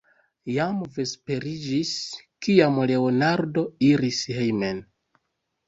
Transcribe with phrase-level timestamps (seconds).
[0.53, 1.91] Jam vesperiĝis,
[2.47, 4.85] kiam Leonardo iris hejmen.